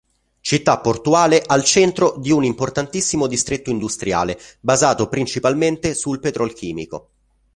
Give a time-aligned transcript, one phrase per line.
[0.39, 7.09] Città portuale al centro di un importantissimo distretto industriale basato principalmente sul petrolchimico.